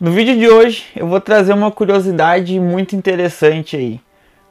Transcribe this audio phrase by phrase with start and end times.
[0.00, 4.00] No vídeo de hoje eu vou trazer uma curiosidade muito interessante aí.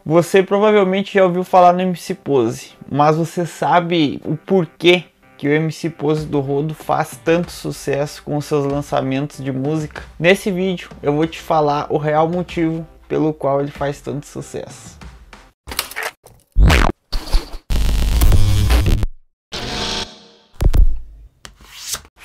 [0.06, 5.06] Você provavelmente já ouviu falar no MC Pose, mas você sabe o porquê
[5.40, 10.04] que o MC Pose do Rodo faz tanto sucesso com seus lançamentos de música?
[10.20, 14.99] Nesse vídeo eu vou te falar o real motivo pelo qual ele faz tanto sucesso.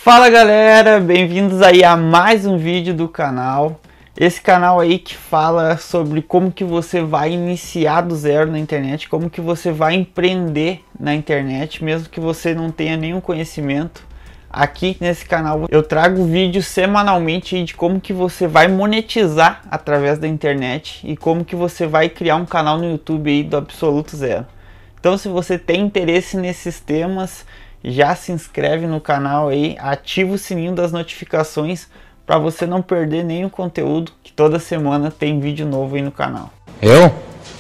[0.04, 3.80] Fala galera, bem-vindos aí a mais um vídeo do canal.
[4.14, 9.08] Esse canal aí que fala sobre como que você vai iniciar do zero na internet,
[9.08, 14.06] como que você vai empreender na internet, mesmo que você não tenha nenhum conhecimento.
[14.50, 20.28] Aqui nesse canal eu trago vídeos semanalmente de como que você vai monetizar através da
[20.28, 24.44] internet e como que você vai criar um canal no YouTube aí do absoluto zero.
[25.00, 27.46] Então se você tem interesse nesses temas,
[27.84, 31.86] já se inscreve no canal aí, ativa o sininho das notificações
[32.24, 36.50] para você não perder nenhum conteúdo que toda semana tem vídeo novo aí no canal.
[36.80, 37.14] Eu?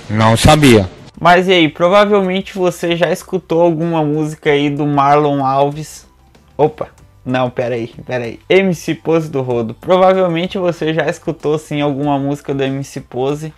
[0.08, 0.88] Não sabia.
[1.20, 6.06] Mas e aí, provavelmente você já escutou alguma música aí do Marlon Alves.
[6.56, 6.88] Opa,
[7.24, 8.40] não, pera aí, pera aí.
[8.48, 9.74] MC Pose do Rodo.
[9.74, 13.52] Provavelmente você já escutou sim alguma música do MC Pose.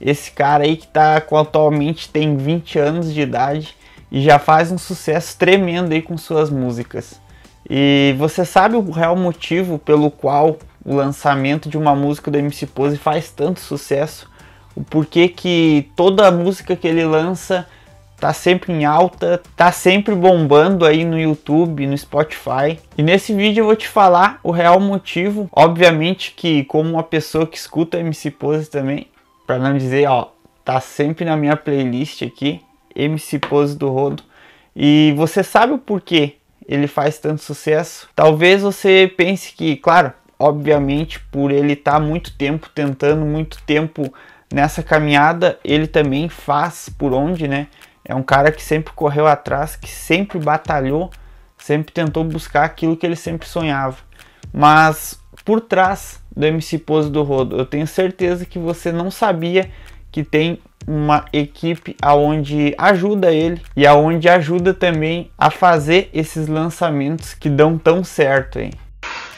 [0.00, 3.77] Esse cara aí que tá atualmente tem 20 anos de idade
[4.10, 7.20] e já faz um sucesso tremendo aí com suas músicas.
[7.68, 12.66] E você sabe o real motivo pelo qual o lançamento de uma música do MC
[12.66, 14.30] Pose faz tanto sucesso?
[14.74, 17.66] O porquê que toda música que ele lança
[18.18, 22.78] tá sempre em alta, tá sempre bombando aí no YouTube, no Spotify.
[22.96, 25.48] E nesse vídeo eu vou te falar o real motivo.
[25.52, 29.08] Obviamente que como uma pessoa que escuta MC Pose também,
[29.46, 30.28] para não dizer, ó,
[30.64, 32.60] tá sempre na minha playlist aqui.
[32.98, 34.22] MC Pose do Rodo.
[34.74, 36.34] E você sabe o porquê
[36.68, 38.08] ele faz tanto sucesso?
[38.14, 44.12] Talvez você pense que, claro, obviamente, por ele estar tá muito tempo tentando, muito tempo
[44.52, 47.68] nessa caminhada, ele também faz por onde, né?
[48.04, 51.10] É um cara que sempre correu atrás, que sempre batalhou,
[51.58, 53.98] sempre tentou buscar aquilo que ele sempre sonhava.
[54.52, 59.70] Mas por trás do MC Pose do Rodo, eu tenho certeza que você não sabia
[60.10, 67.34] que tem uma equipe aonde ajuda ele e aonde ajuda também a fazer esses lançamentos
[67.34, 68.70] que dão tão certo, hein?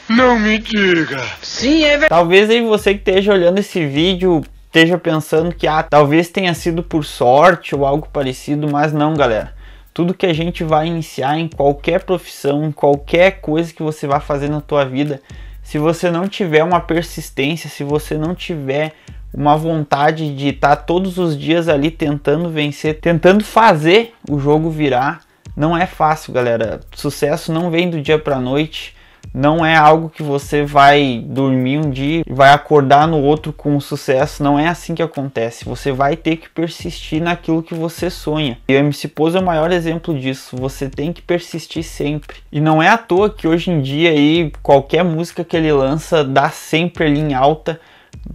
[0.09, 1.21] Não me diga.
[1.41, 2.09] Sim, é verdade.
[2.09, 6.81] Talvez aí você que esteja olhando esse vídeo esteja pensando que ah, talvez tenha sido
[6.81, 9.53] por sorte ou algo parecido, mas não, galera.
[9.93, 14.21] Tudo que a gente vai iniciar em qualquer profissão, em qualquer coisa que você vai
[14.21, 15.21] fazer na tua vida,
[15.61, 18.93] se você não tiver uma persistência, se você não tiver
[19.33, 24.69] uma vontade de estar tá todos os dias ali tentando vencer, tentando fazer o jogo
[24.69, 25.21] virar.
[25.55, 26.79] Não é fácil, galera.
[26.95, 28.95] Sucesso não vem do dia para noite.
[29.33, 33.79] Não é algo que você vai dormir um dia e vai acordar no outro com
[33.79, 34.43] sucesso.
[34.43, 35.63] Não é assim que acontece.
[35.63, 38.57] Você vai ter que persistir naquilo que você sonha.
[38.67, 40.57] E o MC Pose é o maior exemplo disso.
[40.57, 42.37] Você tem que persistir sempre.
[42.51, 46.25] E não é à toa que hoje em dia aí qualquer música que ele lança
[46.25, 47.79] dá sempre ali em alta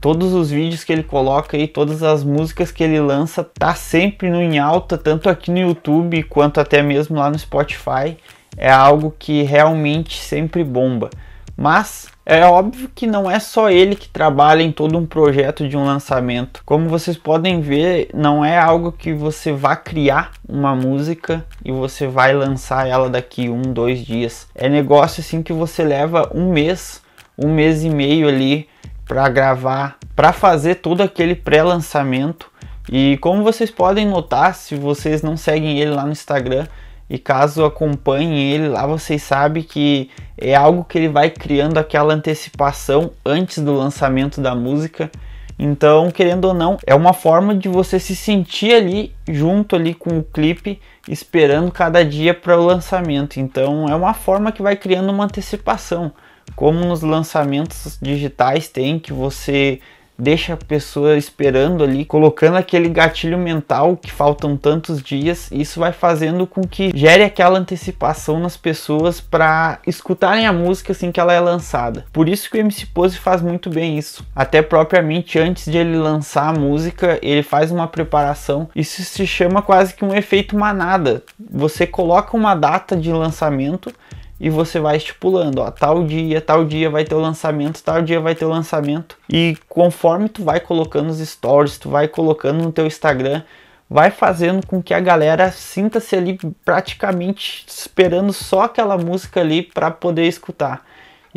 [0.01, 4.31] todos os vídeos que ele coloca aí, todas as músicas que ele lança, tá sempre
[4.31, 8.17] no em alta, tanto aqui no YouTube quanto até mesmo lá no Spotify.
[8.57, 11.11] É algo que realmente sempre bomba.
[11.57, 15.77] Mas é óbvio que não é só ele que trabalha em todo um projeto de
[15.77, 16.61] um lançamento.
[16.67, 22.07] Como vocês podem ver, não é algo que você vai criar uma música e você
[22.07, 24.49] vai lançar ela daqui um, dois dias.
[24.55, 27.01] É negócio assim que você leva um mês,
[27.39, 28.69] um mês e meio ali
[29.07, 32.51] para gravar, para fazer todo aquele pré-lançamento.
[32.91, 36.67] E como vocês podem notar, se vocês não seguem ele lá no Instagram
[37.09, 42.15] e caso acompanhem ele lá, vocês sabem que é algo que ele vai criando aquela
[42.15, 45.11] antecipação antes do lançamento da música.
[45.59, 50.19] Então, querendo ou não, é uma forma de você se sentir ali junto ali com
[50.19, 53.41] o clipe, esperando cada dia para o lançamento.
[53.41, 56.13] Então, é uma forma que vai criando uma antecipação
[56.55, 59.81] como nos lançamentos digitais tem, que você
[60.19, 65.93] deixa a pessoa esperando ali, colocando aquele gatilho mental que faltam tantos dias, isso vai
[65.93, 71.33] fazendo com que gere aquela antecipação nas pessoas para escutarem a música assim que ela
[71.33, 72.05] é lançada.
[72.13, 74.27] Por isso que o MC Pose faz muito bem isso.
[74.35, 78.69] Até propriamente antes de ele lançar a música, ele faz uma preparação.
[78.75, 81.23] Isso se chama quase que um efeito manada.
[81.51, 83.93] Você coloca uma data de lançamento
[84.39, 88.21] e você vai estipulando, ó, tal dia, tal dia vai ter o lançamento, tal dia
[88.21, 89.17] vai ter o lançamento.
[89.29, 93.43] E conforme tu vai colocando os stories, tu vai colocando no teu Instagram,
[93.89, 99.91] vai fazendo com que a galera sinta-se ali praticamente esperando só aquela música ali para
[99.91, 100.85] poder escutar.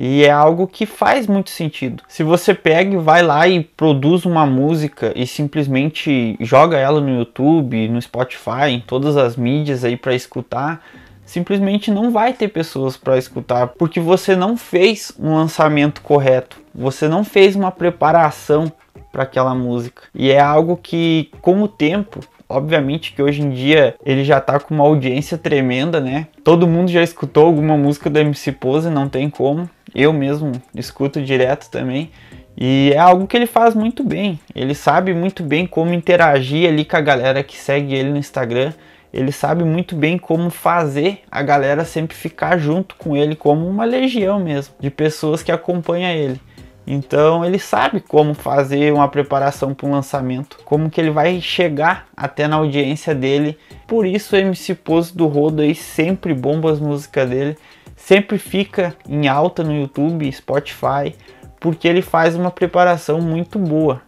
[0.01, 2.03] E é algo que faz muito sentido.
[2.07, 7.17] Se você pega e vai lá e produz uma música e simplesmente joga ela no
[7.19, 10.81] YouTube, no Spotify, em todas as mídias aí para escutar,
[11.29, 17.07] simplesmente não vai ter pessoas para escutar, porque você não fez um lançamento correto, você
[17.07, 18.71] não fez uma preparação
[19.11, 20.03] para aquela música.
[20.13, 24.59] E é algo que, com o tempo, obviamente que hoje em dia ele já tá
[24.59, 26.25] com uma audiência tremenda, né?
[26.43, 29.69] Todo mundo já escutou alguma música do MC Pose, não tem como.
[29.93, 32.09] Eu mesmo escuto direto também.
[32.57, 34.39] E é algo que ele faz muito bem.
[34.55, 38.73] Ele sabe muito bem como interagir ali com a galera que segue ele no Instagram
[39.11, 43.85] ele sabe muito bem como fazer a galera sempre ficar junto com ele, como uma
[43.85, 46.39] legião mesmo de pessoas que acompanham ele.
[46.85, 52.07] Então ele sabe como fazer uma preparação para um lançamento, como que ele vai chegar
[52.17, 53.57] até na audiência dele.
[53.87, 57.57] Por isso o MC Pose do Rodo aí sempre bomba as músicas dele,
[57.95, 61.15] sempre fica em alta no YouTube, Spotify,
[61.59, 64.01] porque ele faz uma preparação muito boa.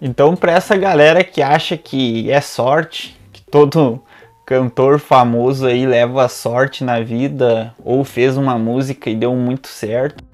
[0.00, 4.02] Então para essa galera que acha que é sorte, que todo
[4.46, 10.24] cantor famoso aí leva sorte na vida ou fez uma música e deu muito certo.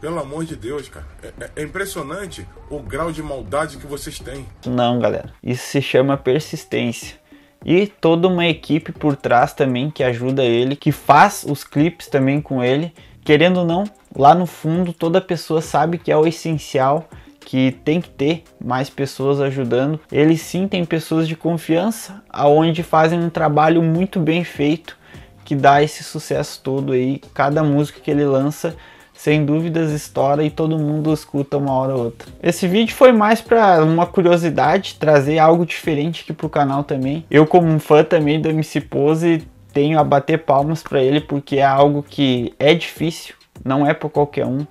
[0.00, 1.06] Pelo amor de Deus, cara.
[1.22, 4.46] É, é, é, impressionante o grau de maldade que vocês têm.
[4.66, 5.32] Não, galera.
[5.42, 7.20] Isso se chama persistência.
[7.64, 12.40] E toda uma equipe por trás também que ajuda ele, que faz os clipes também
[12.40, 12.92] com ele.
[13.22, 13.84] Querendo ou não,
[14.16, 17.08] lá no fundo toda pessoa sabe que é o essencial
[17.50, 19.98] que tem que ter mais pessoas ajudando.
[20.12, 24.96] Ele sim tem pessoas de confiança, aonde fazem um trabalho muito bem feito
[25.44, 27.20] que dá esse sucesso todo aí.
[27.34, 28.76] Cada música que ele lança,
[29.12, 32.28] sem dúvidas estoura e todo mundo escuta uma hora ou outra.
[32.40, 37.24] Esse vídeo foi mais para uma curiosidade, trazer algo diferente aqui pro canal também.
[37.28, 39.42] Eu como um fã também do MC Pose,
[39.72, 44.08] tenho a bater palmas para ele porque é algo que é difícil, não é para
[44.08, 44.64] qualquer um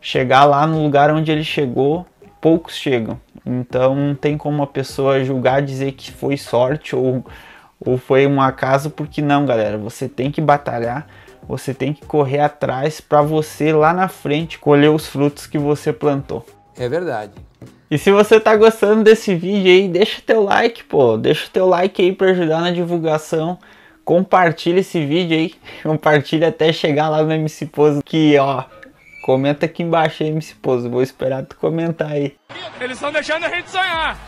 [0.00, 2.06] chegar lá no lugar onde ele chegou
[2.40, 3.20] poucos chegam.
[3.44, 7.24] Então não tem como uma pessoa julgar, dizer que foi sorte ou,
[7.84, 9.78] ou foi um acaso, porque não, galera.
[9.78, 11.06] Você tem que batalhar,
[11.46, 15.92] você tem que correr atrás para você lá na frente colher os frutos que você
[15.92, 16.44] plantou.
[16.76, 17.32] É verdade.
[17.90, 21.16] E se você tá gostando desse vídeo aí, deixa teu like, pô.
[21.16, 23.58] Deixa teu like aí para ajudar na divulgação.
[24.04, 25.54] Compartilha esse vídeo aí.
[25.82, 28.62] Compartilha até chegar lá no MC Pose que, ó,
[29.22, 30.88] Comenta aqui embaixo aí, MC Pouso.
[30.88, 32.34] Vou esperar tu comentar aí.
[32.80, 34.18] Eles estão deixando a gente sonhar.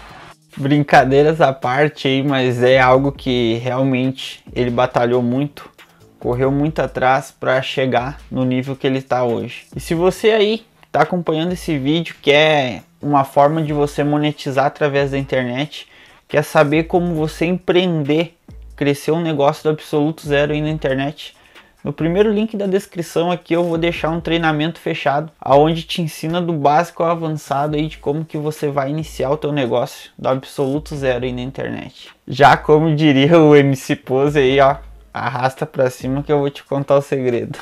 [0.56, 5.70] Brincadeiras à parte aí, mas é algo que realmente ele batalhou muito,
[6.18, 9.66] correu muito atrás para chegar no nível que ele está hoje.
[9.74, 15.12] E se você aí está acompanhando esse vídeo, quer uma forma de você monetizar através
[15.12, 15.88] da internet,
[16.28, 18.36] quer saber como você empreender,
[18.76, 21.34] crescer um negócio do absoluto zero aí na internet,
[21.84, 26.40] no primeiro link da descrição aqui eu vou deixar um treinamento fechado, aonde te ensina
[26.40, 30.28] do básico ao avançado aí de como que você vai iniciar o teu negócio do
[30.28, 32.10] absoluto zero aí na internet.
[32.28, 34.76] Já como diria o MC Pose aí, ó,
[35.12, 37.58] arrasta para cima que eu vou te contar o segredo.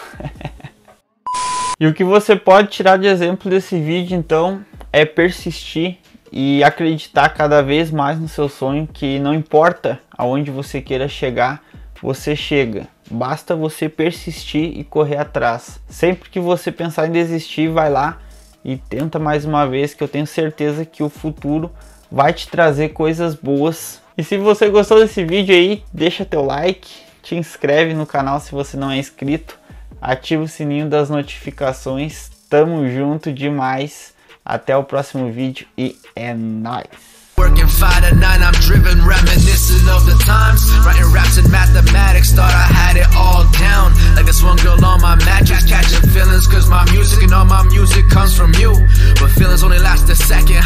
[1.81, 4.62] e o que você pode tirar de exemplo desse vídeo então
[4.93, 5.96] é persistir
[6.31, 11.62] e acreditar cada vez mais no seu sonho, que não importa aonde você queira chegar,
[12.02, 12.87] você chega.
[13.10, 15.80] Basta você persistir e correr atrás.
[15.88, 18.18] Sempre que você pensar em desistir, vai lá
[18.64, 21.70] e tenta mais uma vez, que eu tenho certeza que o futuro
[22.10, 24.00] vai te trazer coisas boas.
[24.17, 26.88] E se você gostou desse vídeo aí, deixa teu like,
[27.22, 29.58] te inscreve no canal se você não é inscrito,
[30.00, 32.31] ativa o sininho das notificações.
[32.48, 34.14] Tamo junto demais.
[34.44, 37.09] Até o próximo vídeo e é nóis!
[37.41, 40.61] Working five to nine, I'm driven, reminiscing of the times.
[40.85, 43.97] Writing raps and mathematics, thought I had it all down.
[44.15, 47.63] Like this one girl on my mattress, catching feelings, cause my music and all my
[47.73, 48.77] music comes from you.
[49.17, 50.61] But feelings only last a second.